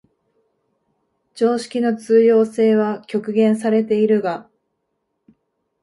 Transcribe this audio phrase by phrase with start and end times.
[1.35, 4.49] 常識の通用性は局限されているが、